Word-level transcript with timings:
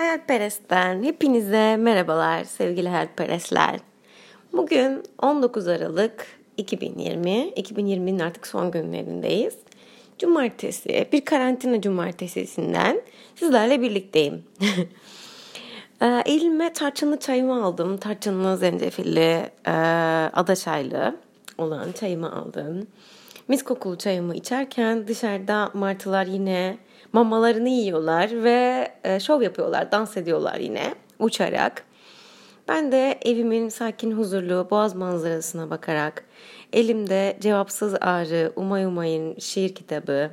Hayalperest'ten 0.00 1.02
hepinize 1.02 1.76
merhabalar 1.76 2.44
sevgili 2.44 2.88
hayalperestler. 2.88 3.80
Bugün 4.52 5.02
19 5.22 5.68
Aralık 5.68 6.26
2020, 6.56 7.30
2020'nin 7.30 8.18
artık 8.18 8.46
son 8.46 8.70
günlerindeyiz. 8.70 9.54
Cumartesi, 10.18 11.08
bir 11.12 11.24
karantina 11.24 11.80
cumartesinden 11.80 13.00
sizlerle 13.34 13.80
birlikteyim. 13.80 14.44
Ee, 16.02 16.22
elime 16.26 16.72
tarçınlı 16.72 17.18
çayımı 17.18 17.64
aldım. 17.64 17.96
Tarçınlı, 17.96 18.56
zencefilli, 18.56 19.50
e, 19.66 19.70
ada 20.32 20.56
çaylı 20.56 21.16
olan 21.58 21.92
çayımı 21.92 22.36
aldım. 22.36 22.86
Mis 23.48 23.62
kokulu 23.62 23.98
çayımı 23.98 24.36
içerken 24.36 25.08
dışarıda 25.08 25.70
martılar 25.74 26.26
yine 26.26 26.78
mamalarını 27.12 27.68
yiyorlar 27.68 28.44
ve 28.44 28.88
e, 29.04 29.20
şov 29.20 29.42
yapıyorlar, 29.42 29.92
dans 29.92 30.16
ediyorlar 30.16 30.56
yine 30.56 30.94
uçarak. 31.18 31.84
Ben 32.68 32.92
de 32.92 33.18
evimin 33.22 33.68
sakin 33.68 34.12
huzurlu 34.12 34.68
boğaz 34.70 34.94
manzarasına 34.94 35.70
bakarak 35.70 36.24
elimde 36.72 37.36
Cevapsız 37.40 37.94
Ağrı, 38.00 38.52
Umay 38.56 38.84
Umay'ın 38.84 39.38
şiir 39.38 39.74
kitabı, 39.74 40.30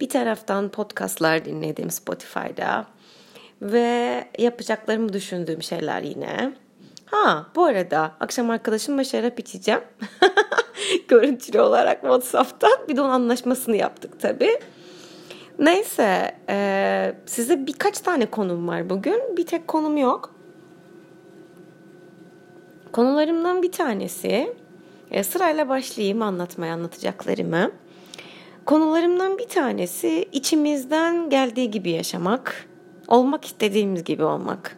bir 0.00 0.08
taraftan 0.08 0.68
podcastlar 0.68 1.44
dinledim 1.44 1.90
Spotify'da 1.90 2.86
ve 3.62 4.24
yapacaklarımı 4.38 5.12
düşündüğüm 5.12 5.62
şeyler 5.62 6.02
yine. 6.02 6.52
Ha 7.06 7.46
bu 7.56 7.64
arada 7.64 8.12
akşam 8.20 8.50
arkadaşımla 8.50 9.04
şarap 9.04 9.40
içeceğim. 9.40 9.80
Görüntülü 11.08 11.60
olarak 11.60 12.00
WhatsApp'tan. 12.00 12.78
Bir 12.88 12.96
de 12.96 13.00
onun 13.00 13.10
anlaşmasını 13.10 13.76
yaptık 13.76 14.20
tabii. 14.20 14.58
Neyse 15.58 16.34
e, 16.48 17.14
size 17.26 17.66
birkaç 17.66 18.00
tane 18.00 18.26
konum 18.26 18.68
var 18.68 18.90
bugün. 18.90 19.36
Bir 19.36 19.46
tek 19.46 19.68
konum 19.68 19.96
yok. 19.96 20.34
Konularımdan 22.92 23.62
bir 23.62 23.72
tanesi 23.72 24.54
e, 25.10 25.24
sırayla 25.24 25.68
başlayayım 25.68 26.22
anlatmaya 26.22 26.74
anlatacaklarımı. 26.74 27.70
Konularımdan 28.66 29.38
bir 29.38 29.48
tanesi 29.48 30.28
içimizden 30.32 31.30
geldiği 31.30 31.70
gibi 31.70 31.90
yaşamak, 31.90 32.68
olmak 33.08 33.44
istediğimiz 33.44 34.04
gibi 34.04 34.24
olmak. 34.24 34.76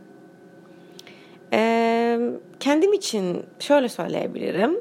E, 1.53 2.19
kendim 2.61 2.93
için 2.93 3.43
şöyle 3.59 3.89
söyleyebilirim. 3.89 4.81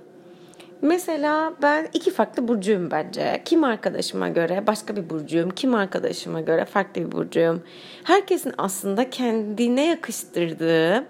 Mesela 0.82 1.54
ben 1.62 1.88
iki 1.94 2.12
farklı 2.12 2.48
burcuyum 2.48 2.92
bence. 2.92 3.42
Kim 3.46 3.64
arkadaşıma 3.64 4.30
göre 4.30 4.68
başka 4.68 4.96
bir 4.96 5.10
burcuyum, 5.10 5.50
kim 5.50 5.76
arkadaşıma 5.76 6.42
göre 6.42 6.66
farklı 6.66 7.02
bir 7.02 7.12
burcuyum. 7.12 7.64
Herkesin 8.04 8.54
aslında 8.58 9.10
kendine 9.10 9.86
yakıştırdığı, 9.86 11.06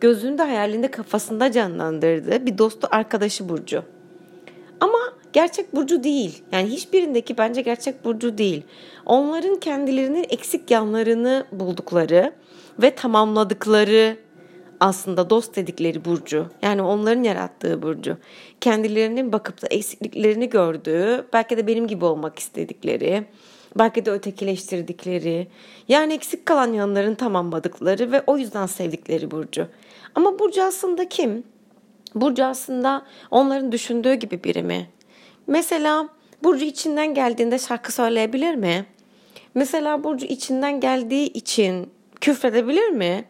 gözünde 0.00 0.42
hayalinde 0.42 0.90
kafasında 0.90 1.52
canlandırdığı 1.52 2.46
bir 2.46 2.58
dostu 2.58 2.88
arkadaşı 2.90 3.48
burcu. 3.48 3.82
Ama 4.80 4.98
gerçek 5.32 5.74
burcu 5.74 6.04
değil. 6.04 6.42
Yani 6.52 6.68
hiçbirindeki 6.68 7.38
bence 7.38 7.60
gerçek 7.62 8.04
burcu 8.04 8.38
değil. 8.38 8.62
Onların 9.06 9.56
kendilerinin 9.56 10.26
eksik 10.28 10.70
yanlarını 10.70 11.44
buldukları 11.52 12.32
ve 12.82 12.94
tamamladıkları 12.94 14.16
aslında 14.80 15.30
dost 15.30 15.56
dedikleri 15.56 16.04
burcu. 16.04 16.46
Yani 16.62 16.82
onların 16.82 17.22
yarattığı 17.22 17.82
burcu. 17.82 18.16
Kendilerinin 18.60 19.32
bakıp 19.32 19.62
da 19.62 19.66
eksikliklerini 19.66 20.48
gördüğü, 20.48 21.26
belki 21.32 21.56
de 21.56 21.66
benim 21.66 21.86
gibi 21.86 22.04
olmak 22.04 22.38
istedikleri, 22.38 23.24
belki 23.78 24.06
de 24.06 24.10
ötekileştirdikleri, 24.10 25.48
yani 25.88 26.14
eksik 26.14 26.46
kalan 26.46 26.72
yanların 26.72 27.14
tamamladıkları 27.14 28.12
ve 28.12 28.22
o 28.26 28.38
yüzden 28.38 28.66
sevdikleri 28.66 29.30
burcu. 29.30 29.66
Ama 30.14 30.38
burcu 30.38 30.62
aslında 30.62 31.08
kim? 31.08 31.44
Burcu 32.14 32.44
aslında 32.44 33.06
onların 33.30 33.72
düşündüğü 33.72 34.14
gibi 34.14 34.44
biri 34.44 34.62
mi? 34.62 34.88
Mesela 35.46 36.08
Burcu 36.42 36.64
içinden 36.64 37.14
geldiğinde 37.14 37.58
şarkı 37.58 37.92
söyleyebilir 37.92 38.54
mi? 38.54 38.86
Mesela 39.54 40.04
Burcu 40.04 40.26
içinden 40.26 40.80
geldiği 40.80 41.26
için 41.26 41.90
küfredebilir 42.20 42.88
mi? 42.88 43.24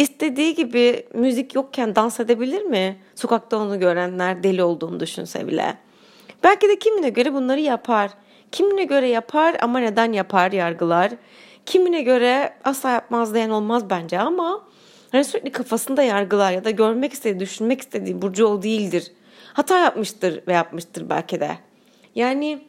İstediği 0.00 0.54
gibi 0.54 1.06
müzik 1.14 1.54
yokken 1.54 1.96
dans 1.96 2.20
edebilir 2.20 2.62
mi? 2.62 2.96
Sokakta 3.14 3.56
onu 3.56 3.80
görenler 3.80 4.42
deli 4.42 4.62
olduğunu 4.62 5.00
düşünse 5.00 5.46
bile. 5.46 5.76
Belki 6.44 6.68
de 6.68 6.78
kimine 6.78 7.08
göre 7.08 7.34
bunları 7.34 7.60
yapar. 7.60 8.10
Kimine 8.52 8.84
göre 8.84 9.08
yapar 9.08 9.56
ama 9.60 9.78
neden 9.78 10.12
yapar 10.12 10.52
yargılar. 10.52 11.12
Kimine 11.66 12.02
göre 12.02 12.52
asla 12.64 12.90
yapmaz 12.90 13.34
diyen 13.34 13.50
olmaz 13.50 13.90
bence 13.90 14.18
ama 14.20 14.66
hani 15.12 15.24
sürekli 15.24 15.52
kafasında 15.52 16.02
yargılar 16.02 16.52
ya 16.52 16.64
da 16.64 16.70
görmek 16.70 17.12
istediği, 17.12 17.40
düşünmek 17.40 17.80
istediği 17.80 18.22
Burcu 18.22 18.46
o 18.46 18.62
değildir. 18.62 19.12
Hata 19.52 19.78
yapmıştır 19.78 20.46
ve 20.46 20.52
yapmıştır 20.52 21.10
belki 21.10 21.40
de. 21.40 21.50
Yani 22.14 22.64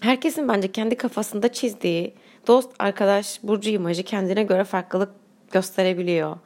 herkesin 0.00 0.48
bence 0.48 0.72
kendi 0.72 0.96
kafasında 0.96 1.52
çizdiği 1.52 2.14
dost, 2.46 2.70
arkadaş, 2.78 3.42
Burcu 3.42 3.70
imajı 3.70 4.02
kendine 4.02 4.42
göre 4.42 4.64
farklılık 4.64 5.25
gösterebiliyor. 5.52 6.36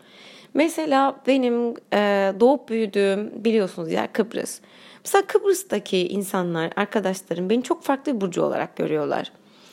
Mesela 0.55 1.21
benim 1.27 1.75
e, 1.93 2.33
doğup 2.41 2.69
büyüdüğüm 2.69 3.45
biliyorsunuz 3.45 3.93
yer 3.93 4.13
Kıbrıs. 4.13 4.61
Mesela 5.05 5.27
Kıbrıs'taki 5.27 6.09
insanlar, 6.09 6.73
arkadaşlarım 6.77 7.51
beni 7.51 7.63
çok 7.63 7.83
farklı 7.83 8.17
bir 8.17 8.21
burcu 8.21 8.43
olarak 8.43 8.77
görüyorlar. 8.77 9.33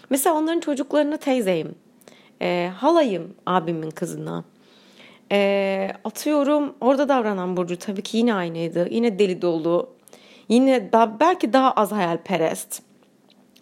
Mesela 0.09 0.35
onların 0.35 0.59
çocuklarına 0.59 1.17
teyzeyim. 1.17 1.75
E, 2.41 2.71
halayım 2.75 3.35
abimin 3.45 3.91
kızına. 3.91 4.43
E, 5.31 5.91
atıyorum 6.03 6.75
orada 6.81 7.09
davranan 7.09 7.57
burcu 7.57 7.77
tabii 7.77 8.01
ki 8.01 8.17
yine 8.17 8.33
aynıydı. 8.33 8.87
Yine 8.91 9.19
deli 9.19 9.41
dolu. 9.41 9.89
Yine 10.49 10.91
daha, 10.91 11.19
belki 11.19 11.53
daha 11.53 11.71
az 11.71 11.91
hayalperest. 11.91 12.81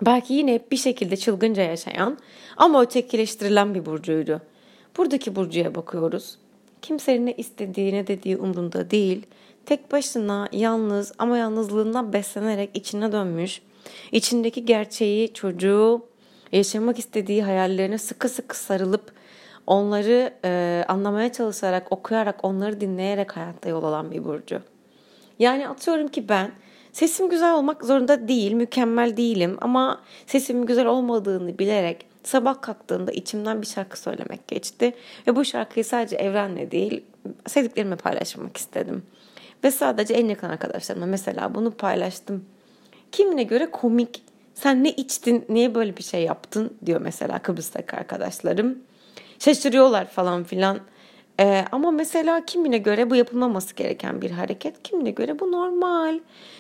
Belki 0.02 0.34
yine 0.34 0.60
bir 0.72 0.78
şekilde 0.78 1.18
çılgınca 1.18 1.64
yaşayan 1.64 2.18
ama 2.58 2.82
ötekileştirilen 2.82 3.76
bir 3.76 3.86
burcuydu. 3.86 4.42
Buradaki 4.98 5.36
Burcu'ya 5.36 5.76
bakıyoruz. 5.76 6.38
Kimsenin 6.82 7.26
ne 7.26 7.34
istediği 7.34 7.94
ne 7.94 8.08
dediği 8.08 8.38
umrunda 8.38 8.92
değil. 8.92 9.26
Tek 9.66 9.92
başına 9.92 10.50
yalnız 10.52 11.14
ama 11.18 11.38
yalnızlığından 11.38 12.14
beslenerek 12.14 12.70
içine 12.74 13.12
dönmüş. 13.12 13.62
İçindeki 14.12 14.66
gerçeği, 14.66 15.34
çocuğu, 15.34 16.06
yaşamak 16.52 17.00
istediği 17.00 17.44
hayallerine 17.44 17.98
sıkı 17.98 18.30
sıkı 18.30 18.58
sarılıp 18.58 19.12
onları 19.68 20.34
e, 20.46 20.84
anlamaya 20.88 21.32
çalışarak, 21.32 21.92
okuyarak, 21.92 22.46
onları 22.46 22.82
dinleyerek 22.82 23.38
hayatta 23.38 23.70
yol 23.70 23.84
alan 23.84 24.12
bir 24.12 24.24
Burcu. 24.24 24.62
Yani 25.40 25.68
atıyorum 25.68 26.08
ki 26.08 26.30
ben 26.30 26.52
sesim 26.92 27.30
güzel 27.30 27.54
olmak 27.54 27.86
zorunda 27.86 28.28
değil, 28.28 28.52
mükemmel 28.52 29.18
değilim 29.18 29.58
ama 29.62 30.02
sesimin 30.28 30.66
güzel 30.66 30.86
olmadığını 30.86 31.60
bilerek 31.60 32.06
sabah 32.28 32.62
kalktığımda 32.62 33.12
içimden 33.12 33.62
bir 33.62 33.68
şarkı 33.68 34.00
söylemek 34.00 34.48
geçti. 34.48 34.94
Ve 35.28 35.36
bu 35.36 35.46
şarkıyı 35.46 35.86
sadece 35.86 36.16
evrenle 36.16 36.72
değil 36.72 37.04
sevdiklerimle 37.48 37.96
paylaşmak 37.96 38.58
istedim. 38.58 39.04
Ve 39.64 39.72
sadece 39.72 40.14
en 40.14 40.28
yakın 40.28 40.50
arkadaşlarıma 40.50 41.06
mesela 41.06 41.56
bunu 41.56 41.72
paylaştım. 41.72 42.46
Kimine 43.12 43.44
göre 43.44 43.72
komik. 43.72 44.24
Sen 44.54 44.84
ne 44.84 44.92
içtin, 44.92 45.46
niye 45.50 45.76
böyle 45.76 45.98
bir 45.98 46.04
şey 46.04 46.24
yaptın 46.24 46.78
diyor 46.86 47.02
mesela 47.02 47.40
Kıbrıs'taki 47.40 47.96
arkadaşlarım. 47.96 48.78
Şaşırıyorlar 49.40 50.08
falan 50.08 50.44
filan. 50.44 50.80
Ee, 51.40 51.66
ama 51.72 51.92
mesela 51.92 52.46
kimine 52.46 52.78
göre 52.78 53.10
bu 53.10 53.16
yapılmaması 53.16 53.76
gereken 53.76 54.22
bir 54.22 54.32
hareket, 54.32 54.84
kimine 54.84 55.12
göre 55.12 55.40
bu 55.40 55.52
normal. 55.52 56.20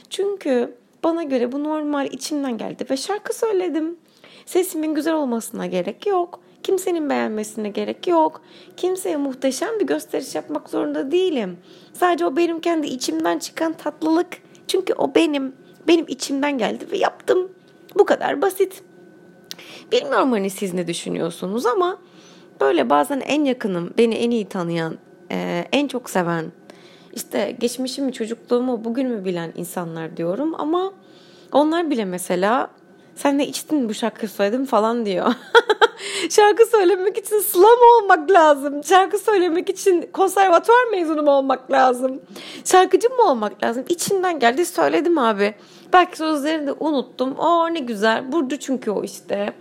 Çünkü 0.10 0.76
bana 1.04 1.24
göre 1.24 1.52
bu 1.52 1.64
normal 1.64 2.08
içimden 2.08 2.58
geldi 2.58 2.86
ve 2.90 2.98
şarkı 2.98 3.36
söyledim. 3.36 3.98
Sesimin 4.46 4.96
güzel 4.96 5.14
olmasına 5.14 5.66
gerek 5.66 6.08
yok. 6.08 6.40
Kimsenin 6.64 7.10
beğenmesine 7.10 7.70
gerek 7.70 8.08
yok. 8.08 8.42
Kimseye 8.78 9.18
muhteşem 9.18 9.80
bir 9.80 9.88
gösteriş 9.88 10.36
yapmak 10.36 10.70
zorunda 10.70 11.12
değilim. 11.12 11.58
Sadece 11.94 12.26
o 12.26 12.36
benim 12.36 12.60
kendi 12.60 12.88
içimden 12.88 13.40
çıkan 13.40 13.74
tatlılık. 13.74 14.28
Çünkü 14.68 14.94
o 14.94 15.16
benim, 15.16 15.56
benim 15.88 16.06
içimden 16.08 16.58
geldi 16.58 16.92
ve 16.92 16.98
yaptım. 16.98 17.52
Bu 18.00 18.06
kadar 18.06 18.42
basit. 18.42 18.84
Bilmiyorum 19.92 20.32
hani 20.32 20.50
siz 20.50 20.74
ne 20.74 20.88
düşünüyorsunuz 20.88 21.66
ama 21.66 21.98
böyle 22.62 22.90
bazen 22.90 23.20
en 23.20 23.44
yakınım, 23.44 23.94
beni 23.98 24.16
en 24.16 24.32
iyi 24.32 24.46
tanıyan, 24.46 24.98
en 25.72 25.88
çok 25.88 26.10
seven, 26.10 26.52
işte 27.14 27.56
geçmişimi, 27.60 28.14
çocukluğumu, 28.14 28.84
bugünümü 28.86 29.26
bilen 29.26 29.52
insanlar 29.56 30.18
diyorum 30.18 30.56
ama 30.58 30.94
onlar 31.52 31.90
bile 31.90 32.06
mesela 32.06 32.70
sen 33.16 33.38
ne 33.38 33.48
içtin 33.48 33.90
bu 33.90 33.94
şarkı 33.94 34.28
söyledim 34.28 34.66
falan 34.66 35.06
diyor. 35.06 35.34
şarkı 36.30 36.66
söylemek 36.66 37.18
için 37.18 37.40
slam 37.40 37.80
olmak 37.98 38.32
lazım. 38.32 38.84
Şarkı 38.84 39.18
söylemek 39.18 39.70
için 39.70 40.10
konservatuvar 40.14 40.86
mezunu 40.92 41.24
mu 41.24 41.32
olmak 41.32 41.72
lazım? 41.72 42.22
Şarkıcı 42.66 43.10
mı 43.10 43.24
olmak 43.30 43.64
lazım? 43.64 43.86
İçinden 43.90 44.40
geldi 44.40 44.66
söyledim 44.66 45.18
abi. 45.18 45.56
Belki 45.94 46.18
sözlerini 46.18 46.68
de 46.68 46.72
unuttum. 46.80 47.36
O 47.38 47.74
ne 47.74 47.80
güzel. 47.80 48.32
Burcu 48.32 48.60
çünkü 48.60 48.92
o 48.92 49.04
işte. 49.04 49.54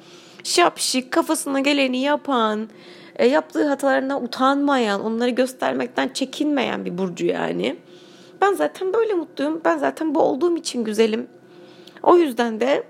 şapşik, 0.44 1.10
kafasına 1.12 1.60
geleni 1.60 1.98
yapan, 2.02 2.68
e, 3.16 3.26
yaptığı 3.26 3.68
hatalarından 3.68 4.24
utanmayan, 4.24 5.04
onları 5.04 5.30
göstermekten 5.30 6.08
çekinmeyen 6.08 6.84
bir 6.84 6.98
burcu 6.98 7.26
yani. 7.26 7.76
Ben 8.40 8.54
zaten 8.54 8.92
böyle 8.92 9.14
mutluyum. 9.14 9.60
Ben 9.64 9.78
zaten 9.78 10.14
bu 10.14 10.20
olduğum 10.20 10.56
için 10.56 10.84
güzelim. 10.84 11.26
O 12.02 12.16
yüzden 12.16 12.60
de 12.60 12.84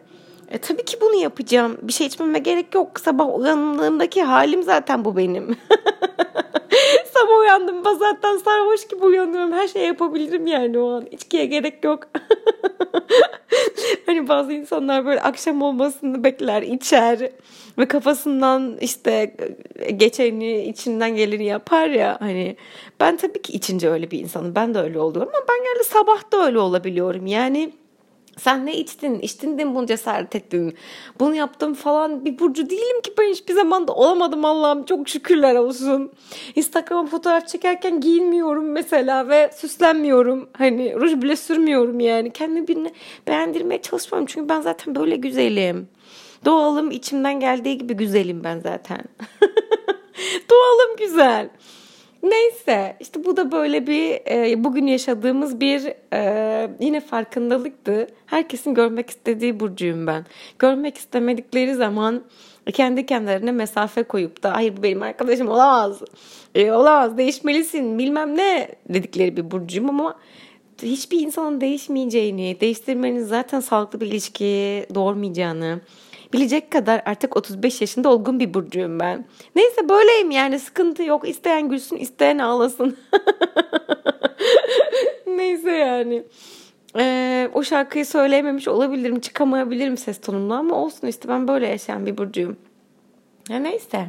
e, 0.51 0.59
tabii 0.59 0.85
ki 0.85 0.97
bunu 1.01 1.15
yapacağım. 1.15 1.79
Bir 1.83 1.93
şey 1.93 2.07
içmeme 2.07 2.39
gerek 2.39 2.75
yok. 2.75 3.01
Sabah 3.01 3.39
uyandığımdaki 3.39 4.23
halim 4.23 4.63
zaten 4.63 5.05
bu 5.05 5.17
benim. 5.17 5.57
Sabah 7.15 7.39
uyandım 7.41 7.83
zaten 7.99 8.37
sarhoş 8.37 8.89
gibi 8.89 9.05
uyanıyorum. 9.05 9.53
Her 9.53 9.69
şey 9.69 9.87
yapabilirim 9.87 10.47
yani 10.47 10.79
o 10.79 10.91
an. 10.91 11.07
İçkiye 11.11 11.47
gerek 11.47 11.85
yok. 11.85 12.09
hani 14.07 14.29
bazı 14.29 14.53
insanlar 14.53 15.07
böyle 15.07 15.21
akşam 15.21 15.63
olmasını 15.63 16.25
bekler, 16.25 16.63
içer 16.63 17.31
ve 17.79 17.89
kafasından 17.89 18.77
işte 18.81 19.37
geçeni, 19.97 20.65
içinden 20.65 21.17
geleni 21.17 21.45
yapar 21.45 21.89
ya 21.89 22.17
hani 22.21 22.57
ben 23.01 23.17
tabii 23.17 23.43
ki 23.43 23.53
içince 23.53 23.91
öyle 23.91 24.11
bir 24.11 24.19
insanım. 24.19 24.55
Ben 24.55 24.75
de 24.75 24.79
öyle 24.79 24.99
oluyorum 24.99 25.33
ama 25.35 25.45
ben 25.49 25.65
yani 25.65 25.85
sabah 25.85 26.33
da 26.33 26.47
öyle 26.47 26.59
olabiliyorum. 26.59 27.27
Yani 27.27 27.73
sen 28.39 28.67
ne 28.67 28.77
içtin? 28.77 29.19
İçtin 29.19 29.59
de 29.59 29.65
mi 29.65 29.75
bunu 29.75 29.87
cesaret 29.87 30.37
ettin? 30.37 30.77
Bunu 31.21 31.35
yaptım 31.35 31.75
falan 31.75 32.25
bir 32.25 32.39
burcu 32.39 32.71
değilim 32.71 33.01
ki 33.03 33.13
ben 33.19 33.31
hiçbir 33.31 33.55
zaman 33.55 33.89
da 33.89 33.93
olamadım 33.93 34.45
Allah'ım 34.45 34.85
çok 34.85 35.09
şükürler 35.09 35.55
olsun. 35.55 36.13
Instagram'a 36.57 37.07
fotoğraf 37.07 37.49
çekerken 37.49 38.01
giyinmiyorum 38.01 38.73
mesela 38.73 39.29
ve 39.29 39.51
süslenmiyorum. 39.55 40.49
Hani 40.59 40.95
ruj 40.95 41.13
bile 41.23 41.37
sürmüyorum 41.37 42.01
yani. 42.01 42.31
Kendimi 42.31 42.69
birine 42.69 42.93
beğendirmeye 43.27 43.83
çalışmıyorum 43.83 44.27
çünkü 44.27 44.49
ben 44.49 44.61
zaten 44.61 44.95
böyle 44.95 45.17
güzelim. 45.17 45.89
Doğalım 46.45 46.91
içimden 46.91 47.41
geldiği 47.41 47.79
gibi 47.79 47.95
güzelim 47.95 48.45
ben 48.45 48.59
zaten. 48.59 49.05
Doğalım 50.51 50.97
güzel. 50.99 51.49
Neyse 52.25 52.97
işte 53.01 53.25
bu 53.25 53.37
da 53.37 53.53
böyle 53.53 53.87
bir 53.87 54.21
e, 54.31 54.65
bugün 54.65 54.87
yaşadığımız 54.87 55.61
bir 55.61 55.93
e, 56.13 56.71
yine 56.81 57.01
farkındalıktı. 57.01 58.07
Herkesin 58.27 58.75
görmek 58.75 59.11
istediği 59.11 59.61
burcuyum 59.61 60.07
ben. 60.07 60.27
Görmek 60.59 60.97
istemedikleri 60.97 61.75
zaman 61.75 62.23
kendi 62.73 63.07
kendilerine 63.07 63.53
mesafe 63.53 64.03
koyup 64.03 64.43
da 64.43 64.55
hayır 64.55 64.77
bu 64.77 64.83
benim 64.83 65.03
arkadaşım 65.03 65.49
olamaz. 65.49 66.03
E, 66.55 66.73
olamaz 66.73 67.19
değişmelisin 67.19 67.99
bilmem 67.99 68.37
ne 68.37 68.69
dedikleri 68.89 69.37
bir 69.37 69.51
burcuyum 69.51 69.91
ama 69.91 70.17
hiçbir 70.83 71.21
insanın 71.21 71.61
değişmeyeceğini, 71.61 72.57
değiştirmenin 72.61 73.23
zaten 73.23 73.61
sağlıklı 73.61 74.01
bir 74.01 74.07
ilişki 74.07 74.87
doğurmayacağını, 74.95 75.81
bilecek 76.35 76.71
kadar 76.71 77.03
artık 77.05 77.37
35 77.37 77.81
yaşında 77.81 78.09
olgun 78.09 78.41
bir 78.41 78.55
burcuyum 78.55 79.01
ben. 79.01 79.25
Neyse 79.57 79.89
böyleyim 79.89 80.31
yani 80.31 80.59
sıkıntı 80.59 81.03
yok. 81.03 81.29
İsteyen 81.29 81.69
gülsün, 81.69 81.97
isteyen 81.97 82.39
ağlasın. 82.39 82.97
Neyse 85.27 85.71
yani. 85.71 86.23
Ee, 86.99 87.51
o 87.55 87.63
şarkıyı 87.63 88.07
söyleyememiş 88.07 88.69
olabilirim, 88.69 89.21
çıkamayabilirim 89.21 89.97
ses 89.97 90.21
tonumla 90.21 90.57
ama 90.57 90.75
olsun 90.75 91.07
işte 91.07 91.29
ben 91.29 91.49
böyle 91.49 91.69
yaşayan 91.69 92.07
bir 92.07 92.19
burcuyum. 92.19 92.57
Ya 93.49 93.59
neyse. 93.59 94.07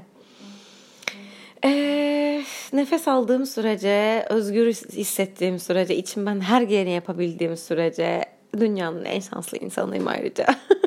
Ee, 1.65 2.43
nefes 2.73 3.07
aldığım 3.07 3.45
sürece, 3.45 4.25
özgür 4.29 4.67
hissettiğim 4.73 5.59
sürece, 5.59 5.95
içimden 5.95 6.39
her 6.39 6.61
geleni 6.61 6.91
yapabildiğim 6.91 7.57
sürece 7.57 8.21
dünyanın 8.59 9.05
en 9.05 9.19
şanslı 9.19 9.57
insanıyım 9.57 10.07
ayrıca. 10.07 10.45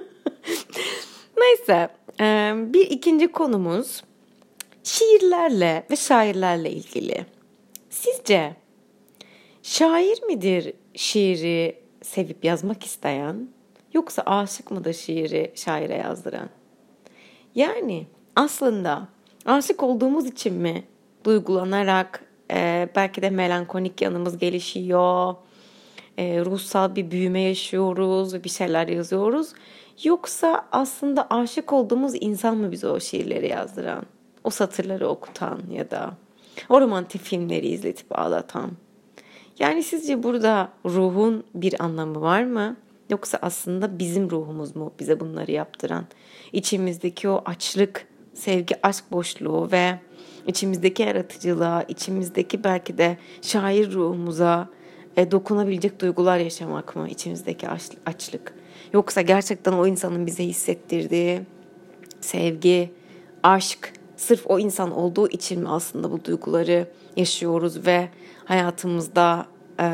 Neyse 1.49 1.89
bir 2.73 2.91
ikinci 2.91 3.33
konumuz 3.33 4.03
şiirlerle 4.85 5.87
ve 5.91 5.97
şairlerle 5.97 6.71
ilgili. 6.71 7.27
Sizce 7.91 8.57
şair 9.63 10.23
midir 10.23 10.73
şiiri 10.95 11.77
sevip 12.03 12.45
yazmak 12.45 12.85
isteyen 12.85 13.49
yoksa 13.93 14.23
aşık 14.23 14.71
mıdır 14.71 14.93
şiiri 14.93 15.53
şaire 15.55 15.97
yazdıran? 15.97 16.49
Yani 17.55 18.07
aslında 18.37 19.09
aşık 19.45 19.83
olduğumuz 19.83 20.27
için 20.27 20.55
mi 20.55 20.85
duygulanarak 21.25 22.25
e, 22.53 22.89
belki 22.97 23.23
de 23.23 23.31
melankolik 23.31 24.03
yanımız 24.03 24.39
gelişiyor, 24.39 25.35
e, 26.19 26.41
ruhsal 26.45 26.97
bir 26.97 27.11
büyüme 27.11 27.41
yaşıyoruz 27.41 28.35
ve 28.35 28.45
bir 28.45 28.49
şeyler 28.51 28.89
yazıyoruz 28.89 29.53
Yoksa 30.05 30.69
aslında 30.73 31.27
aşık 31.31 31.73
olduğumuz 31.73 32.13
insan 32.21 32.57
mı 32.57 32.73
bize 32.73 32.89
o 32.89 33.01
şiirleri 33.01 33.49
yazdıran? 33.49 34.07
O 34.45 34.51
satırları 34.51 35.09
okutan 35.09 35.61
ya 35.71 35.91
da 35.91 36.15
o 36.69 36.81
romantik 36.81 37.23
filmleri 37.23 37.69
izletip 37.69 38.19
ağlatan? 38.19 38.71
Yani 39.59 39.83
sizce 39.83 40.23
burada 40.23 40.69
ruhun 40.85 41.45
bir 41.55 41.83
anlamı 41.83 42.21
var 42.21 42.45
mı? 42.45 42.77
Yoksa 43.11 43.39
aslında 43.43 43.99
bizim 43.99 44.31
ruhumuz 44.31 44.77
mu 44.77 44.93
bize 45.01 45.21
bunları 45.21 45.53
yaptıran? 45.53 46.05
İçimizdeki 46.53 47.29
o 47.29 47.43
açlık, 47.45 48.07
sevgi, 48.35 48.87
aşk 48.87 49.05
boşluğu 49.13 49.69
ve 49.73 49.99
içimizdeki 50.47 51.03
yaratıcılığa, 51.03 51.83
içimizdeki 51.83 52.65
belki 52.65 52.99
de 52.99 53.19
şair 53.43 53.93
ruhumuza 53.93 54.69
e, 55.17 55.31
dokunabilecek 55.31 56.01
duygular 56.01 56.39
yaşamak 56.39 56.97
mı? 56.97 57.09
İçimizdeki 57.09 57.69
açlık. 58.07 58.58
Yoksa 58.93 59.21
gerçekten 59.21 59.73
o 59.73 59.87
insanın 59.87 60.27
bize 60.27 60.45
hissettirdiği 60.45 61.41
sevgi, 62.21 62.93
aşk, 63.43 63.93
sırf 64.17 64.47
o 64.47 64.59
insan 64.59 64.91
olduğu 64.91 65.29
için 65.29 65.61
mi 65.61 65.69
aslında 65.69 66.13
bu 66.13 66.25
duyguları 66.25 66.87
yaşıyoruz 67.17 67.87
ve 67.87 68.09
hayatımızda 68.45 69.47
e, 69.81 69.89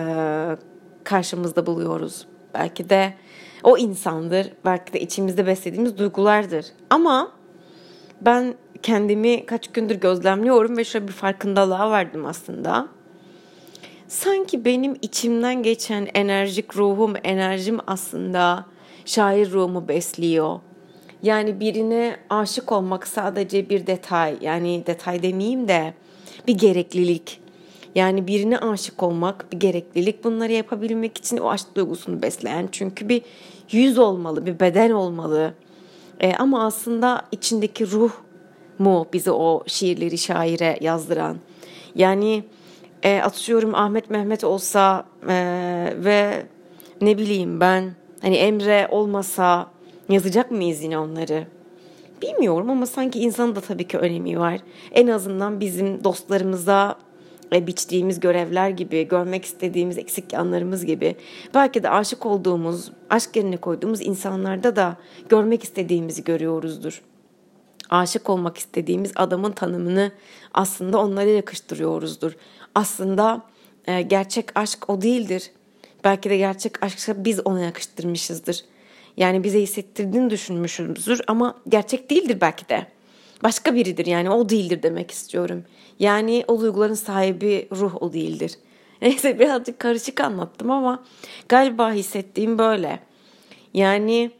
karşımızda 1.05 1.67
buluyoruz. 1.67 2.27
Belki 2.55 2.91
de 2.91 3.15
o 3.63 3.79
insandır, 3.79 4.53
belki 4.65 4.93
de 4.93 5.01
içimizde 5.01 5.47
beslediğimiz 5.47 5.99
duygulardır. 5.99 6.67
Ama 6.91 7.33
ben 8.21 8.55
kendimi 8.83 9.47
kaç 9.47 9.73
gündür 9.73 9.95
gözlemliyorum 9.95 10.77
ve 10.77 10.85
şöyle 10.85 11.09
bir 11.09 11.13
farkındalığa 11.13 11.91
vardım 11.91 12.27
aslında. 12.27 12.89
Sanki 14.09 14.65
benim 14.65 14.97
içimden 15.03 15.63
geçen 15.63 16.09
enerjik 16.15 16.77
ruhum, 16.77 17.15
enerjim 17.25 17.79
aslında 17.87 18.67
şair 19.05 19.51
ruhumu 19.51 19.89
besliyor. 19.89 20.61
Yani 21.23 21.61
birine 21.61 22.17
aşık 22.31 22.73
olmak 22.73 23.06
sadece 23.06 23.69
bir 23.69 23.87
detay. 23.87 24.37
Yani 24.41 24.83
detay 24.87 25.23
demeyeyim 25.23 25.69
de 25.69 25.95
bir 26.47 26.59
gereklilik. 26.59 27.41
Yani 27.94 28.27
birine 28.27 28.58
aşık 28.58 29.03
olmak 29.03 29.53
bir 29.53 29.61
gereklilik. 29.61 30.25
Bunları 30.25 30.53
yapabilmek 30.53 31.19
için 31.19 31.37
o 31.37 31.49
aşk 31.49 31.67
duygusunu 31.77 32.23
besleyen. 32.23 32.69
Çünkü 32.73 33.08
bir 33.08 33.23
yüz 33.70 33.99
olmalı, 33.99 34.46
bir 34.46 34.61
beden 34.61 34.91
olmalı. 34.91 35.55
E, 36.20 36.34
ama 36.34 36.67
aslında 36.67 37.23
içindeki 37.32 37.91
ruh 37.91 38.13
mu 38.79 39.06
bizi 39.13 39.31
o 39.31 39.65
şiirleri 39.67 40.19
şaire 40.19 40.79
yazdıran. 40.81 41.37
Yani 41.94 42.44
e, 43.03 43.20
atıyorum 43.20 43.75
Ahmet 43.75 44.11
Mehmet 44.11 44.44
olsa 44.44 45.05
e, 45.29 45.34
ve 45.96 46.46
ne 47.01 47.19
bileyim 47.19 47.61
ben 47.61 47.94
Hani 48.25 48.37
Emre 48.37 48.89
olmasa 48.91 49.71
yazacak 50.09 50.51
mıyız 50.51 50.83
yine 50.83 50.99
onları? 50.99 51.47
Bilmiyorum 52.23 52.71
ama 52.71 52.87
sanki 52.87 53.21
insanın 53.21 53.57
da 53.57 53.61
tabii 53.61 53.89
ki 53.89 53.99
önemi 53.99 54.39
var. 54.39 54.61
En 54.93 55.07
azından 55.07 55.61
bizim 55.61 56.05
dostlarımıza 56.05 56.99
e, 57.53 57.67
biçtiğimiz 57.67 58.21
görevler 58.21 58.71
gibi, 58.71 59.09
görmek 59.09 59.45
istediğimiz 59.45 59.99
eksik 59.99 60.33
yanlarımız 60.33 60.85
gibi 60.85 61.17
belki 61.55 61.83
de 61.83 61.91
aşık 61.91 62.27
olduğumuz, 62.27 62.93
aşk 63.11 63.37
yerine 63.37 63.57
koyduğumuz 63.57 64.01
insanlarda 64.01 64.77
da 64.77 64.97
görmek 65.29 65.65
istediğimizi 65.65 66.25
görüyoruzdur. 66.25 67.03
Aşık 67.91 68.31
olmak 68.31 68.59
istediğimiz 68.59 69.13
adamın 69.17 69.53
tanımını 69.53 70.13
aslında 70.55 70.99
onlara 70.99 71.31
yakıştırıyoruzdur. 71.31 72.37
Aslında 72.75 73.43
e, 73.87 74.03
gerçek 74.03 74.59
aşk 74.59 74.91
o 74.91 75.03
değildir. 75.03 75.51
Belki 76.05 76.31
de 76.31 76.37
gerçek 76.37 76.82
aşksa 76.82 77.25
biz 77.25 77.46
ona 77.46 77.61
yakıştırmışızdır. 77.61 78.65
Yani 79.17 79.44
bize 79.44 79.61
hissettirdiğini 79.61 80.31
düşünmüşüzdür 80.31 81.20
ama 81.27 81.55
gerçek 81.69 82.11
değildir 82.11 82.39
belki 82.41 82.69
de. 82.69 82.87
Başka 83.43 83.75
biridir 83.75 84.06
yani 84.06 84.31
o 84.31 84.49
değildir 84.49 84.82
demek 84.82 85.11
istiyorum. 85.11 85.65
Yani 85.99 86.44
o 86.49 86.61
duyguların 86.61 86.94
sahibi 86.94 87.69
ruh 87.73 88.03
o 88.03 88.13
değildir. 88.13 88.53
Neyse 89.03 89.39
birazcık 89.39 89.79
karışık 89.79 90.20
anlattım 90.20 90.70
ama 90.70 91.03
galiba 91.49 91.93
hissettiğim 91.93 92.58
böyle. 92.58 93.01
Yani 93.75 94.31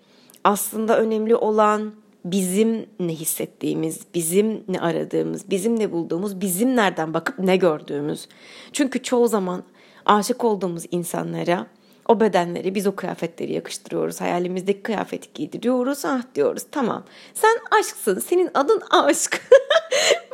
aslında 0.44 0.99
önemli 0.99 1.37
olan 1.37 1.92
bizim 2.25 2.87
ne 3.00 3.12
hissettiğimiz, 3.12 4.00
bizim 4.14 4.64
ne 4.68 4.80
aradığımız, 4.80 5.50
bizim 5.50 5.78
ne 5.78 5.92
bulduğumuz, 5.92 6.40
bizim 6.40 6.76
nereden 6.76 7.14
bakıp 7.14 7.38
ne 7.38 7.56
gördüğümüz. 7.56 8.28
Çünkü 8.73 9.02
çoğu 9.02 9.28
zaman 9.28 9.62
aşık 10.06 10.44
olduğumuz 10.44 10.84
insanlara 10.90 11.66
O 12.08 12.20
bedenleri 12.20 12.75
biz 12.75 12.87
o 12.87 12.96
kıyafetleri 12.96 13.52
yakıştırıyoruz. 13.52 14.20
Hayalimizdeki 14.20 14.82
kıyafeti 14.82 15.28
giydiriyoruz. 15.34 16.04
Ah 16.04 16.23
diyoruz 16.34 16.62
tamam. 16.70 17.04
Sen 17.34 17.58
aşksın. 17.80 18.18
Senin 18.18 18.50
adın 18.54 18.82
aşk. 18.90 19.42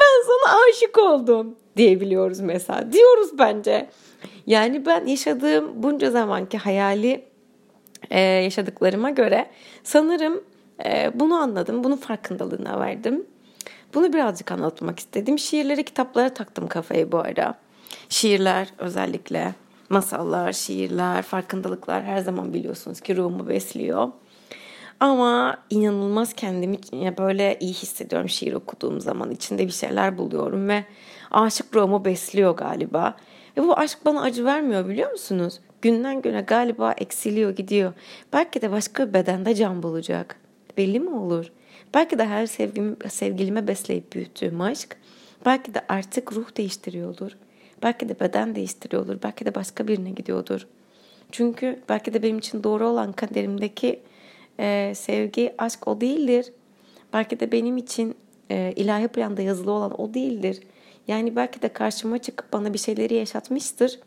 ben 0.01 0.23
sana 0.27 0.57
aşık 0.69 0.99
oldum 0.99 1.57
diyebiliyoruz 1.77 2.41
mesela. 2.41 2.93
Diyoruz 2.93 3.39
bence. 3.39 3.89
Yani 4.47 4.87
ben 4.87 5.07
yaşadığım 5.07 5.83
bunca 5.83 6.11
zamanki 6.11 6.59
hayali 6.59 7.25
e, 8.11 8.21
yaşadıklarıma 8.21 9.11
göre 9.11 9.51
sanırım 9.85 10.45
e, 10.85 11.11
bunu 11.15 11.35
anladım. 11.35 11.85
Bunun 11.85 11.97
farkındalığına 11.97 12.81
verdim. 12.81 13.27
Bunu 13.95 14.13
birazcık 14.13 14.53
anlatmak 14.53 14.99
istedim. 14.99 15.39
Şiirleri, 15.39 15.85
kitaplara 15.85 16.35
taktım 16.35 16.69
kafayı 16.69 17.13
bu 17.13 17.19
ara. 17.19 17.59
Şiirler 18.09 18.69
özellikle 18.79 19.55
masallar, 19.89 20.53
şiirler, 20.53 21.23
farkındalıklar 21.23 22.05
her 22.05 22.19
zaman 22.19 22.55
biliyorsunuz 22.55 23.01
ki 23.01 23.17
ruhumu 23.17 23.49
besliyor. 23.49 24.09
Ama 25.01 25.57
inanılmaz 25.71 26.33
kendimi 26.33 26.79
böyle 27.19 27.57
iyi 27.61 27.73
hissediyorum 27.73 28.29
şiir 28.29 28.53
okuduğum 28.53 29.01
zaman. 29.01 29.31
içinde 29.31 29.67
bir 29.67 29.73
şeyler 29.73 30.19
buluyorum 30.19 30.69
ve 30.69 30.85
aşık 31.31 31.77
ruhumu 31.77 32.05
besliyor 32.05 32.57
galiba. 32.57 33.17
Ve 33.57 33.63
bu 33.63 33.79
aşk 33.79 33.99
bana 34.05 34.23
acı 34.23 34.45
vermiyor 34.45 34.89
biliyor 34.89 35.11
musunuz? 35.11 35.61
Günden 35.83 36.23
güne 36.23 36.41
galiba 36.41 36.93
eksiliyor 36.93 37.51
gidiyor. 37.51 37.93
Belki 38.33 38.63
de 38.63 38.71
başka 38.71 39.09
bir 39.09 39.15
bedende 39.15 39.55
can 39.55 39.83
bulacak. 39.83 40.37
Belli 40.77 41.01
mi 41.01 41.11
olur? 41.11 41.53
Belki 41.95 42.19
de 42.19 42.27
her 42.27 42.47
sevgim, 42.47 42.97
sevgilime 43.09 43.69
besleyip 43.69 44.13
büyüttüğüm 44.13 44.61
aşk 44.61 44.97
belki 45.47 45.75
de 45.75 45.81
artık 45.89 46.33
ruh 46.33 46.57
değiştiriyordur. 46.57 47.33
Belki 47.83 48.09
de 48.09 48.21
beden 48.21 48.55
değiştiriyordur. 48.55 49.23
Belki 49.23 49.47
de 49.47 49.55
başka 49.55 49.89
birine 49.89 50.11
gidiyordur. 50.11 50.67
Çünkü 51.33 51.81
belki 51.89 52.15
de 52.15 52.23
benim 52.23 52.39
için 52.39 52.65
doğru 52.65 52.89
olan 52.89 53.13
kaderimdeki 53.13 54.01
e, 54.61 54.93
sevgi, 54.95 55.55
aşk 55.59 55.89
o 55.89 56.01
değildir. 56.01 56.53
Belki 57.13 57.41
de 57.41 57.53
benim 57.53 57.77
için 57.77 58.15
e, 58.51 58.73
ilahi 58.77 59.09
planda 59.09 59.43
yazılı 59.43 59.71
olan 59.71 60.01
o 60.01 60.15
değildir. 60.15 60.61
Yani 61.09 61.37
belki 61.37 61.63
de 61.63 61.69
karşıma 61.69 62.19
çıkıp 62.19 62.53
bana 62.53 62.73
bir 62.73 62.79
şeyleri 62.79 63.15
yaşatmıştır. 63.15 64.01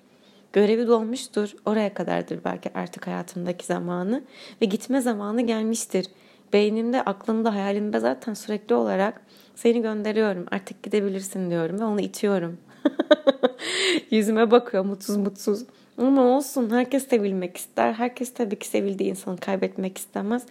Görevi 0.53 0.87
dolmuştur. 0.87 1.49
Oraya 1.65 1.93
kadardır 1.93 2.39
belki 2.45 2.69
artık 2.73 3.07
hayatımdaki 3.07 3.65
zamanı. 3.65 4.23
Ve 4.61 4.65
gitme 4.65 5.01
zamanı 5.01 5.41
gelmiştir. 5.41 6.05
Beynimde, 6.53 7.01
aklımda, 7.01 7.53
hayalimde 7.53 7.99
zaten 7.99 8.33
sürekli 8.33 8.75
olarak 8.75 9.21
seni 9.55 9.81
gönderiyorum. 9.81 10.45
Artık 10.51 10.83
gidebilirsin 10.83 11.49
diyorum 11.49 11.79
ve 11.79 11.83
onu 11.83 12.01
itiyorum. 12.01 12.57
Yüzüme 14.11 14.51
bakıyor 14.51 14.85
mutsuz 14.85 15.17
mutsuz. 15.17 15.65
Ama 15.97 16.23
olsun 16.23 16.69
herkes 16.69 17.07
sevilmek 17.07 17.57
ister. 17.57 17.93
Herkes 17.93 18.33
tabii 18.33 18.59
ki 18.59 18.67
sevildiği 18.67 19.09
insanı 19.09 19.37
kaybetmek 19.37 19.97
istemez. 19.97 20.43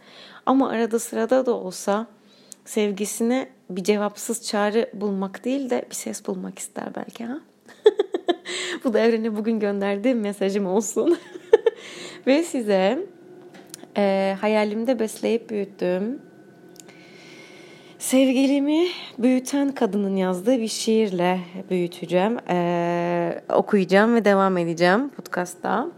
Ama 0.46 0.68
arada 0.68 0.98
sırada 0.98 1.46
da 1.46 1.52
olsa 1.52 2.06
sevgisine 2.64 3.48
bir 3.70 3.84
cevapsız 3.84 4.46
çağrı 4.46 4.90
bulmak 4.94 5.44
değil 5.44 5.70
de 5.70 5.84
bir 5.90 5.94
ses 5.94 6.26
bulmak 6.26 6.58
ister 6.58 6.94
belki 6.94 7.24
ha. 7.24 7.40
Bu 8.84 8.94
da 8.94 9.00
evrene 9.00 9.36
bugün 9.36 9.60
gönderdiğim 9.60 10.20
mesajım 10.20 10.66
olsun. 10.66 11.18
Ve 12.26 12.42
size 12.42 13.06
e, 13.96 14.36
hayalimde 14.40 14.98
besleyip 14.98 15.50
büyüttüğüm 15.50 16.20
Sevgilimi 18.02 18.86
büyüten 19.18 19.72
kadının 19.72 20.16
yazdığı 20.16 20.58
bir 20.58 20.68
şiirle 20.68 21.40
büyüteceğim, 21.70 22.38
ee, 22.48 23.42
okuyacağım 23.54 24.14
ve 24.14 24.24
devam 24.24 24.58
edeceğim 24.58 25.08
podcast'ta. 25.08 25.88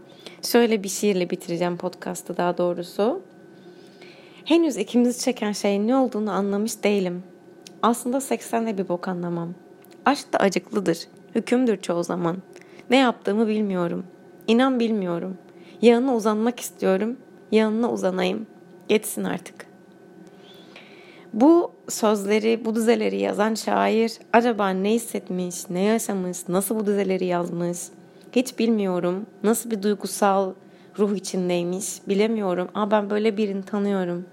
Şöyle 0.41 0.83
bir 0.83 0.89
şiirle 0.89 1.29
bitireceğim 1.29 1.77
podcast'ı 1.77 2.37
daha 2.37 2.57
doğrusu. 2.57 3.21
Henüz 4.45 4.77
ikimizi 4.77 5.19
çeken 5.19 5.51
şeyin 5.51 5.87
ne 5.87 5.95
olduğunu 5.95 6.31
anlamış 6.31 6.83
değilim. 6.83 7.23
Aslında 7.81 8.21
seksen 8.21 8.67
de 8.67 8.77
bir 8.77 8.87
bok 8.87 9.07
anlamam. 9.07 9.53
Aşk 10.05 10.33
da 10.33 10.37
acıklıdır, 10.37 11.07
hükümdür 11.35 11.81
çoğu 11.81 12.03
zaman. 12.03 12.37
Ne 12.89 12.97
yaptığımı 12.97 13.47
bilmiyorum. 13.47 14.05
İnan 14.47 14.79
bilmiyorum. 14.79 15.37
Yanına 15.81 16.15
uzanmak 16.15 16.59
istiyorum, 16.59 17.17
yanına 17.51 17.91
uzanayım. 17.91 18.47
Geçsin 18.87 19.23
artık. 19.23 19.64
Bu 21.35 21.71
sözleri, 21.89 22.65
bu 22.65 22.75
dizeleri 22.75 23.21
yazan 23.21 23.53
şair 23.53 24.13
acaba 24.33 24.69
ne 24.69 24.91
hissetmiş, 24.91 25.69
ne 25.69 25.81
yaşamış, 25.81 26.37
nasıl 26.47 26.75
bu 26.75 26.85
dizeleri 26.85 27.25
yazmış 27.25 27.77
hiç 28.31 28.59
bilmiyorum. 28.59 29.25
Nasıl 29.43 29.71
bir 29.71 29.83
duygusal 29.83 30.53
ruh 30.99 31.15
içindeymiş 31.15 32.07
bilemiyorum. 32.07 32.67
Ama 32.73 32.91
ben 32.91 33.09
böyle 33.09 33.37
birini 33.37 33.63
tanıyorum. 33.63 34.25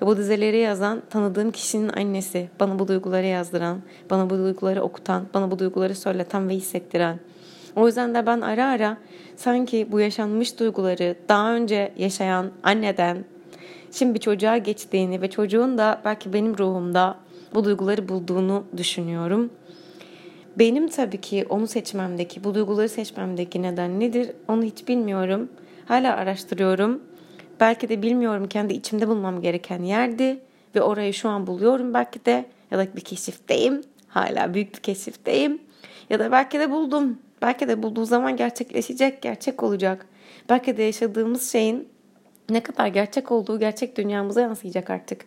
Bu 0.00 0.16
dizeleri 0.16 0.58
yazan 0.58 1.02
tanıdığım 1.10 1.50
kişinin 1.50 1.88
annesi. 1.88 2.48
Bana 2.60 2.78
bu 2.78 2.88
duyguları 2.88 3.26
yazdıran, 3.26 3.78
bana 4.10 4.30
bu 4.30 4.38
duyguları 4.38 4.82
okutan, 4.82 5.26
bana 5.34 5.50
bu 5.50 5.58
duyguları 5.58 5.94
söyleten 5.94 6.48
ve 6.48 6.54
hissettiren. 6.54 7.20
O 7.76 7.86
yüzden 7.86 8.14
de 8.14 8.26
ben 8.26 8.40
ara 8.40 8.66
ara 8.66 8.96
sanki 9.36 9.88
bu 9.92 10.00
yaşanmış 10.00 10.60
duyguları 10.60 11.16
daha 11.28 11.54
önce 11.54 11.92
yaşayan 11.96 12.50
anneden, 12.62 13.24
şimdi 13.92 14.14
bir 14.14 14.20
çocuğa 14.20 14.56
geçtiğini 14.56 15.20
ve 15.20 15.30
çocuğun 15.30 15.78
da 15.78 16.00
belki 16.04 16.32
benim 16.32 16.58
ruhumda 16.58 17.16
bu 17.54 17.64
duyguları 17.64 18.08
bulduğunu 18.08 18.64
düşünüyorum. 18.76 19.50
Benim 20.58 20.88
tabii 20.88 21.20
ki 21.20 21.46
onu 21.48 21.66
seçmemdeki, 21.66 22.44
bu 22.44 22.54
duyguları 22.54 22.88
seçmemdeki 22.88 23.62
neden 23.62 24.00
nedir 24.00 24.30
onu 24.48 24.62
hiç 24.62 24.88
bilmiyorum. 24.88 25.48
Hala 25.88 26.16
araştırıyorum. 26.16 27.02
Belki 27.60 27.88
de 27.88 28.02
bilmiyorum 28.02 28.48
kendi 28.48 28.74
içimde 28.74 29.08
bulmam 29.08 29.40
gereken 29.40 29.82
yerdi 29.82 30.38
ve 30.74 30.82
orayı 30.82 31.14
şu 31.14 31.28
an 31.28 31.46
buluyorum 31.46 31.94
belki 31.94 32.24
de 32.24 32.44
ya 32.70 32.78
da 32.78 32.96
bir 32.96 33.00
keşifteyim. 33.00 33.82
Hala 34.08 34.54
büyük 34.54 34.74
bir 34.74 34.80
keşifteyim. 34.80 35.58
Ya 36.10 36.18
da 36.18 36.32
belki 36.32 36.58
de 36.58 36.70
buldum. 36.70 37.18
Belki 37.42 37.68
de 37.68 37.82
bulduğu 37.82 38.04
zaman 38.04 38.36
gerçekleşecek, 38.36 39.22
gerçek 39.22 39.62
olacak. 39.62 40.06
Belki 40.48 40.76
de 40.76 40.82
yaşadığımız 40.82 41.52
şeyin 41.52 41.88
ne 42.50 42.62
kadar 42.62 42.86
gerçek 42.86 43.32
olduğu 43.32 43.58
gerçek 43.58 43.96
dünyamıza 43.96 44.40
yansıyacak 44.40 44.90
artık. 44.90 45.24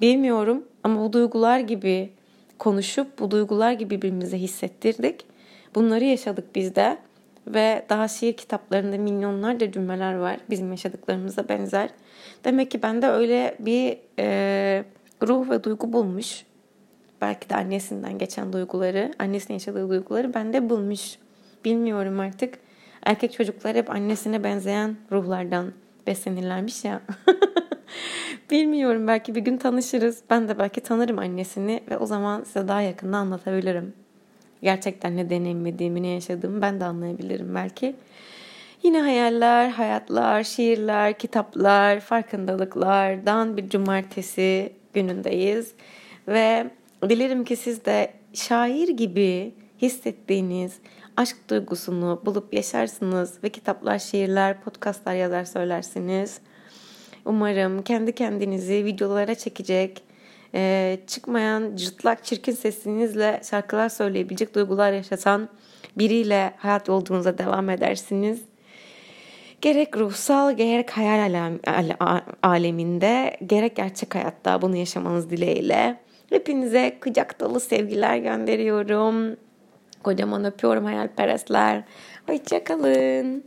Bilmiyorum 0.00 0.64
ama 0.84 1.00
bu 1.00 1.12
duygular 1.12 1.58
gibi 1.58 2.10
konuşup 2.58 3.18
bu 3.18 3.30
duygular 3.30 3.72
gibi 3.72 3.96
birbirimize 3.96 4.38
hissettirdik. 4.38 5.26
Bunları 5.74 6.04
yaşadık 6.04 6.54
biz 6.54 6.74
de 6.76 6.98
ve 7.46 7.86
daha 7.88 8.08
şiir 8.08 8.32
kitaplarında 8.32 8.98
milyonlarca 8.98 9.72
cümleler 9.72 10.14
var 10.14 10.36
bizim 10.50 10.70
yaşadıklarımıza 10.70 11.48
benzer. 11.48 11.90
Demek 12.44 12.70
ki 12.70 12.82
bende 12.82 13.06
öyle 13.08 13.56
bir 13.58 13.98
e, 14.18 14.84
ruh 15.22 15.50
ve 15.50 15.64
duygu 15.64 15.92
bulmuş. 15.92 16.44
Belki 17.20 17.50
de 17.50 17.56
annesinden 17.56 18.18
geçen 18.18 18.52
duyguları, 18.52 19.12
annesinin 19.18 19.54
yaşadığı 19.54 19.88
duyguları 19.88 20.34
bende 20.34 20.70
bulmuş. 20.70 21.18
Bilmiyorum 21.64 22.20
artık. 22.20 22.58
Erkek 23.02 23.32
çocuklar 23.32 23.76
hep 23.76 23.90
annesine 23.90 24.44
benzeyen 24.44 24.96
ruhlardan 25.12 25.72
beslenirlermiş 26.06 26.84
ya. 26.84 27.00
Bilmiyorum 28.50 29.06
belki 29.06 29.34
bir 29.34 29.40
gün 29.40 29.56
tanışırız. 29.56 30.22
Ben 30.30 30.48
de 30.48 30.58
belki 30.58 30.80
tanırım 30.80 31.18
annesini 31.18 31.80
ve 31.90 31.98
o 31.98 32.06
zaman 32.06 32.44
size 32.44 32.68
daha 32.68 32.80
yakında 32.80 33.16
anlatabilirim. 33.16 33.92
Gerçekten 34.62 35.16
ne 35.16 35.30
deneyimlediğimi, 35.30 36.02
ne 36.02 36.08
yaşadığımı 36.08 36.62
ben 36.62 36.80
de 36.80 36.84
anlayabilirim 36.84 37.54
belki. 37.54 37.96
Yine 38.82 39.00
hayaller, 39.00 39.70
hayatlar, 39.70 40.42
şiirler, 40.42 41.18
kitaplar, 41.18 42.00
farkındalıklardan 42.00 43.56
bir 43.56 43.68
cumartesi 43.68 44.72
günündeyiz. 44.94 45.72
Ve 46.28 46.70
dilerim 47.08 47.44
ki 47.44 47.56
siz 47.56 47.84
de 47.84 48.12
şair 48.34 48.88
gibi 48.88 49.54
hissettiğiniz 49.82 50.78
aşk 51.16 51.36
duygusunu 51.50 52.22
bulup 52.26 52.54
yaşarsınız 52.54 53.38
ve 53.44 53.48
kitaplar, 53.48 53.98
şiirler, 53.98 54.60
podcastlar 54.60 55.14
yazar 55.14 55.44
söylersiniz. 55.44 56.40
Umarım 57.24 57.82
kendi 57.82 58.14
kendinizi 58.14 58.84
videolara 58.84 59.34
çekecek, 59.34 60.02
e, 60.54 60.98
çıkmayan 61.06 61.76
cırtlak 61.76 62.24
çirkin 62.24 62.52
sesinizle 62.52 63.40
şarkılar 63.50 63.88
söyleyebilecek 63.88 64.54
duygular 64.54 64.92
yaşatan 64.92 65.48
biriyle 65.98 66.54
hayat 66.56 66.88
yolculuğunuza 66.88 67.38
devam 67.38 67.70
edersiniz. 67.70 68.40
Gerek 69.60 69.96
ruhsal 69.96 70.56
gerek 70.56 70.90
hayal 70.90 71.52
aleminde 72.42 73.36
gerek 73.46 73.76
gerçek 73.76 74.14
hayatta 74.14 74.62
bunu 74.62 74.76
yaşamanız 74.76 75.30
dileğiyle. 75.30 76.00
Hepinize 76.30 76.98
kucak 77.00 77.40
dolu 77.40 77.60
sevgiler 77.60 78.16
gönderiyorum. 78.16 79.36
Kocaman 80.02 80.44
öpüyorum 80.44 80.84
hayalperestler. 80.84 81.84
Hoşçakalın. 82.26 83.44